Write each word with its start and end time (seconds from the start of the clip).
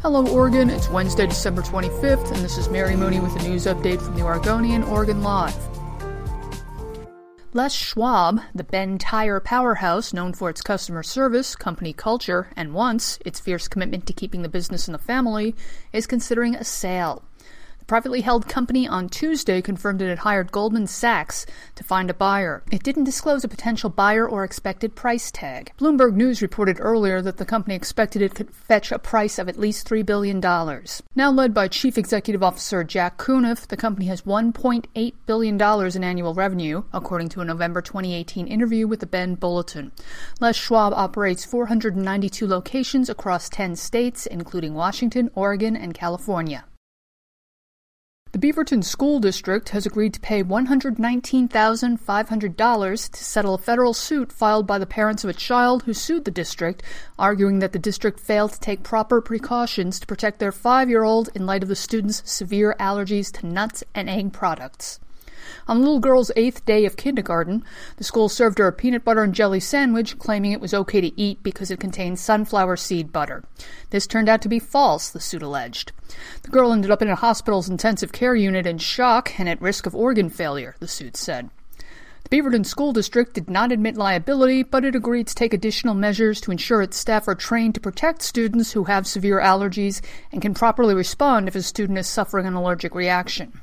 Hello, 0.00 0.26
Oregon. 0.26 0.68
It's 0.68 0.88
Wednesday, 0.90 1.26
December 1.26 1.62
25th, 1.62 2.32
and 2.32 2.44
this 2.44 2.58
is 2.58 2.68
Mary 2.68 2.94
Mooney 2.94 3.20
with 3.20 3.34
a 3.36 3.48
news 3.48 3.66
update 3.66 4.02
from 4.02 4.14
the 4.14 4.22
Oregonian 4.22 4.82
Oregon 4.82 5.22
Live. 5.22 5.56
Les 7.54 7.72
Schwab, 7.72 8.40
the 8.54 8.64
Bend 8.64 9.00
Tire 9.00 9.38
powerhouse 9.38 10.12
known 10.12 10.32
for 10.32 10.50
its 10.50 10.60
customer 10.60 11.02
service, 11.02 11.54
company 11.54 11.92
culture, 11.92 12.48
and 12.56 12.74
once 12.74 13.18
its 13.24 13.38
fierce 13.38 13.68
commitment 13.68 14.06
to 14.06 14.12
keeping 14.12 14.42
the 14.42 14.48
business 14.48 14.88
in 14.88 14.92
the 14.92 14.98
family, 14.98 15.54
is 15.92 16.06
considering 16.06 16.56
a 16.56 16.64
sale 16.64 17.22
privately 17.86 18.22
held 18.22 18.48
company 18.48 18.88
on 18.88 19.08
Tuesday 19.08 19.60
confirmed 19.60 20.02
it 20.02 20.08
had 20.08 20.18
hired 20.18 20.52
Goldman 20.52 20.86
Sachs 20.86 21.46
to 21.74 21.84
find 21.84 22.10
a 22.10 22.14
buyer. 22.14 22.62
It 22.70 22.82
didn't 22.82 23.04
disclose 23.04 23.44
a 23.44 23.48
potential 23.48 23.90
buyer 23.90 24.28
or 24.28 24.44
expected 24.44 24.94
price 24.94 25.30
tag. 25.30 25.72
Bloomberg 25.78 26.14
News 26.14 26.42
reported 26.42 26.78
earlier 26.80 27.20
that 27.22 27.36
the 27.36 27.44
company 27.44 27.74
expected 27.74 28.22
it 28.22 28.34
could 28.34 28.54
fetch 28.54 28.92
a 28.92 28.98
price 28.98 29.38
of 29.38 29.48
at 29.48 29.58
least 29.58 29.88
$3 29.88 30.04
billion. 30.04 30.40
Now 31.14 31.30
led 31.30 31.52
by 31.52 31.68
Chief 31.68 31.98
Executive 31.98 32.42
Officer 32.42 32.84
Jack 32.84 33.18
Cunniffe, 33.18 33.68
the 33.68 33.76
company 33.76 34.06
has 34.06 34.22
$1.8 34.22 35.14
billion 35.26 35.96
in 35.96 36.04
annual 36.04 36.34
revenue, 36.34 36.84
according 36.92 37.28
to 37.30 37.40
a 37.40 37.44
November 37.44 37.82
2018 37.82 38.46
interview 38.46 38.86
with 38.86 39.00
the 39.00 39.06
Bend 39.06 39.40
Bulletin. 39.40 39.92
Les 40.40 40.56
Schwab 40.56 40.92
operates 40.92 41.44
492 41.44 42.46
locations 42.46 43.08
across 43.08 43.48
10 43.48 43.76
states, 43.76 44.26
including 44.26 44.74
Washington, 44.74 45.30
Oregon, 45.34 45.76
and 45.76 45.94
California. 45.94 46.64
The 48.34 48.52
Beaverton 48.52 48.82
School 48.82 49.20
District 49.20 49.68
has 49.68 49.86
agreed 49.86 50.12
to 50.14 50.20
pay 50.20 50.42
$119,500 50.42 53.10
to 53.12 53.24
settle 53.24 53.54
a 53.54 53.58
federal 53.58 53.94
suit 53.94 54.32
filed 54.32 54.66
by 54.66 54.76
the 54.76 54.86
parents 54.86 55.22
of 55.22 55.30
a 55.30 55.34
child 55.34 55.84
who 55.84 55.94
sued 55.94 56.24
the 56.24 56.32
district, 56.32 56.82
arguing 57.16 57.60
that 57.60 57.70
the 57.70 57.78
district 57.78 58.18
failed 58.18 58.54
to 58.54 58.58
take 58.58 58.82
proper 58.82 59.20
precautions 59.20 60.00
to 60.00 60.06
protect 60.08 60.40
their 60.40 60.50
five 60.50 60.90
year 60.90 61.04
old 61.04 61.30
in 61.36 61.46
light 61.46 61.62
of 61.62 61.68
the 61.68 61.76
student's 61.76 62.28
severe 62.28 62.74
allergies 62.80 63.30
to 63.34 63.46
nuts 63.46 63.84
and 63.94 64.10
egg 64.10 64.32
products. 64.32 64.98
On 65.66 65.78
the 65.78 65.84
little 65.84 66.00
girl's 66.00 66.30
eighth 66.36 66.64
day 66.64 66.84
of 66.84 66.96
kindergarten, 66.96 67.64
the 67.96 68.04
school 68.04 68.28
served 68.28 68.58
her 68.58 68.66
a 68.66 68.72
peanut 68.72 69.04
butter 69.04 69.22
and 69.22 69.34
jelly 69.34 69.60
sandwich, 69.60 70.18
claiming 70.18 70.52
it 70.52 70.60
was 70.60 70.74
okay 70.74 71.00
to 71.00 71.20
eat 71.20 71.42
because 71.42 71.70
it 71.70 71.80
contained 71.80 72.18
sunflower 72.18 72.76
seed 72.76 73.12
butter. 73.12 73.44
This 73.90 74.06
turned 74.06 74.28
out 74.28 74.42
to 74.42 74.48
be 74.48 74.58
false, 74.58 75.10
the 75.10 75.20
suit 75.20 75.42
alleged. 75.42 75.92
The 76.42 76.50
girl 76.50 76.72
ended 76.72 76.90
up 76.90 77.02
in 77.02 77.08
a 77.08 77.16
hospital's 77.16 77.68
intensive 77.68 78.12
care 78.12 78.34
unit 78.34 78.66
in 78.66 78.78
shock 78.78 79.38
and 79.38 79.48
at 79.48 79.60
risk 79.60 79.86
of 79.86 79.94
organ 79.94 80.30
failure, 80.30 80.76
the 80.80 80.88
suit 80.88 81.16
said. 81.16 81.50
The 82.24 82.40
Beaverton 82.40 82.64
School 82.64 82.94
District 82.94 83.34
did 83.34 83.50
not 83.50 83.70
admit 83.70 83.98
liability, 83.98 84.62
but 84.62 84.84
it 84.84 84.94
agreed 84.94 85.26
to 85.26 85.34
take 85.34 85.52
additional 85.52 85.94
measures 85.94 86.40
to 86.40 86.52
ensure 86.52 86.80
its 86.80 86.96
staff 86.96 87.28
are 87.28 87.34
trained 87.34 87.74
to 87.74 87.80
protect 87.80 88.22
students 88.22 88.72
who 88.72 88.84
have 88.84 89.06
severe 89.06 89.40
allergies 89.40 90.00
and 90.32 90.40
can 90.40 90.54
properly 90.54 90.94
respond 90.94 91.48
if 91.48 91.54
a 91.54 91.60
student 91.60 91.98
is 91.98 92.06
suffering 92.06 92.46
an 92.46 92.54
allergic 92.54 92.94
reaction. 92.94 93.60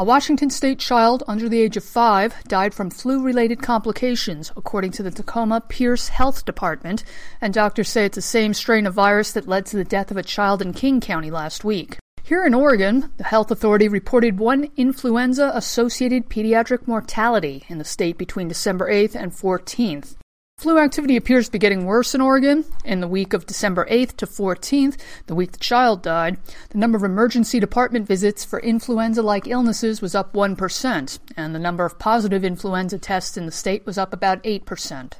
A 0.00 0.04
Washington 0.04 0.48
state 0.48 0.78
child 0.78 1.24
under 1.26 1.48
the 1.48 1.60
age 1.60 1.76
of 1.76 1.82
five 1.82 2.32
died 2.44 2.72
from 2.72 2.88
flu 2.88 3.20
related 3.20 3.60
complications, 3.60 4.52
according 4.56 4.92
to 4.92 5.02
the 5.02 5.10
Tacoma 5.10 5.60
Pierce 5.60 6.06
Health 6.06 6.44
Department, 6.44 7.02
and 7.40 7.52
doctors 7.52 7.88
say 7.88 8.04
it's 8.04 8.14
the 8.14 8.22
same 8.22 8.54
strain 8.54 8.86
of 8.86 8.94
virus 8.94 9.32
that 9.32 9.48
led 9.48 9.66
to 9.66 9.76
the 9.76 9.82
death 9.82 10.12
of 10.12 10.16
a 10.16 10.22
child 10.22 10.62
in 10.62 10.72
King 10.72 11.00
County 11.00 11.32
last 11.32 11.64
week. 11.64 11.98
Here 12.22 12.46
in 12.46 12.54
Oregon, 12.54 13.10
the 13.16 13.24
health 13.24 13.50
authority 13.50 13.88
reported 13.88 14.38
one 14.38 14.68
influenza 14.76 15.50
associated 15.52 16.28
pediatric 16.28 16.86
mortality 16.86 17.64
in 17.66 17.78
the 17.78 17.84
state 17.84 18.16
between 18.18 18.46
December 18.46 18.88
8th 18.88 19.16
and 19.16 19.32
14th. 19.32 20.14
Flu 20.58 20.80
activity 20.80 21.16
appears 21.16 21.46
to 21.46 21.52
be 21.52 21.58
getting 21.60 21.84
worse 21.84 22.16
in 22.16 22.20
Oregon. 22.20 22.64
In 22.84 23.00
the 23.00 23.06
week 23.06 23.32
of 23.32 23.46
December 23.46 23.86
8th 23.88 24.16
to 24.16 24.26
14th, 24.26 24.96
the 25.28 25.34
week 25.36 25.52
the 25.52 25.58
child 25.58 26.02
died, 26.02 26.36
the 26.70 26.78
number 26.78 26.98
of 26.98 27.04
emergency 27.04 27.60
department 27.60 28.08
visits 28.08 28.44
for 28.44 28.58
influenza 28.58 29.22
like 29.22 29.46
illnesses 29.46 30.02
was 30.02 30.16
up 30.16 30.32
1%, 30.32 31.18
and 31.36 31.54
the 31.54 31.60
number 31.60 31.84
of 31.84 32.00
positive 32.00 32.44
influenza 32.44 32.98
tests 32.98 33.36
in 33.36 33.46
the 33.46 33.52
state 33.52 33.86
was 33.86 33.96
up 33.96 34.12
about 34.12 34.42
8%. 34.42 35.12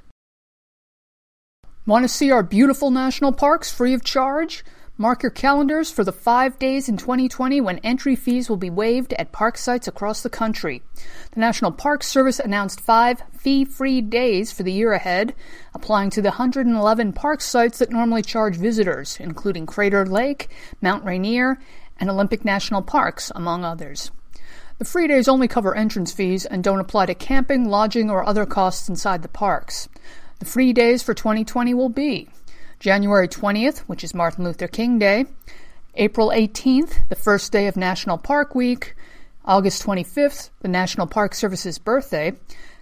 Want 1.86 2.02
to 2.02 2.08
see 2.08 2.32
our 2.32 2.42
beautiful 2.42 2.90
national 2.90 3.30
parks 3.30 3.72
free 3.72 3.94
of 3.94 4.02
charge? 4.02 4.64
Mark 5.00 5.22
your 5.22 5.30
calendars 5.30 5.92
for 5.92 6.02
the 6.02 6.10
five 6.10 6.58
days 6.58 6.88
in 6.88 6.96
2020 6.96 7.60
when 7.60 7.78
entry 7.84 8.16
fees 8.16 8.48
will 8.48 8.56
be 8.56 8.68
waived 8.68 9.12
at 9.12 9.30
park 9.30 9.56
sites 9.56 9.86
across 9.86 10.22
the 10.22 10.28
country. 10.28 10.82
The 11.30 11.38
National 11.38 11.70
Park 11.70 12.02
Service 12.02 12.40
announced 12.40 12.80
five 12.80 13.22
fee 13.32 13.64
free 13.64 14.00
days 14.00 14.50
for 14.50 14.64
the 14.64 14.72
year 14.72 14.92
ahead, 14.92 15.36
applying 15.72 16.10
to 16.10 16.20
the 16.20 16.30
111 16.30 17.12
park 17.12 17.40
sites 17.40 17.78
that 17.78 17.92
normally 17.92 18.22
charge 18.22 18.56
visitors, 18.56 19.18
including 19.20 19.66
Crater 19.66 20.04
Lake, 20.04 20.50
Mount 20.82 21.04
Rainier, 21.04 21.60
and 22.00 22.10
Olympic 22.10 22.44
National 22.44 22.82
Parks, 22.82 23.30
among 23.36 23.64
others. 23.64 24.10
The 24.78 24.84
free 24.84 25.06
days 25.06 25.28
only 25.28 25.46
cover 25.46 25.76
entrance 25.76 26.10
fees 26.10 26.44
and 26.44 26.64
don't 26.64 26.80
apply 26.80 27.06
to 27.06 27.14
camping, 27.14 27.66
lodging, 27.66 28.10
or 28.10 28.26
other 28.26 28.46
costs 28.46 28.88
inside 28.88 29.22
the 29.22 29.28
parks. 29.28 29.88
The 30.40 30.44
free 30.44 30.72
days 30.72 31.04
for 31.04 31.14
2020 31.14 31.72
will 31.72 31.88
be 31.88 32.28
January 32.78 33.28
20th, 33.28 33.78
which 33.80 34.04
is 34.04 34.14
Martin 34.14 34.44
Luther 34.44 34.68
King 34.68 34.98
Day, 34.98 35.26
April 35.94 36.28
18th, 36.28 37.08
the 37.08 37.16
first 37.16 37.50
day 37.50 37.66
of 37.66 37.76
National 37.76 38.18
Park 38.18 38.54
Week, 38.54 38.94
August 39.44 39.82
25th, 39.84 40.50
the 40.60 40.68
National 40.68 41.06
Park 41.06 41.34
Service's 41.34 41.78
birthday, 41.78 42.32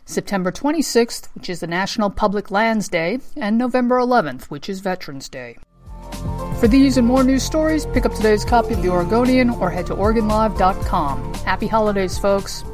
September 0.05 0.53
26th, 0.53 1.29
which 1.35 1.49
is 1.49 1.61
the 1.61 1.67
National 1.67 2.11
Public 2.11 2.51
Lands 2.51 2.89
Day, 2.89 3.19
and 3.37 3.57
November 3.57 3.99
11th, 3.99 4.45
which 4.45 4.69
is 4.69 4.81
Veterans 4.81 5.29
Day. 5.29 5.57
For 6.61 6.69
these 6.69 6.97
and 6.97 7.07
more 7.07 7.25
news 7.25 7.43
stories, 7.43 7.87
pick 7.87 8.07
up 8.07 8.15
today's 8.15 8.45
copy 8.45 8.75
of 8.75 8.83
The 8.83 8.91
Oregonian 8.91 9.51
or 9.51 9.71
head 9.71 9.87
to 9.87 9.95
OregonLive.com. 9.95 11.35
Happy 11.35 11.67
holidays, 11.67 12.19
folks! 12.19 12.65